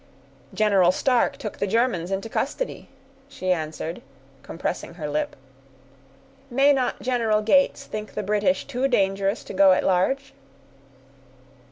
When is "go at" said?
9.53-9.83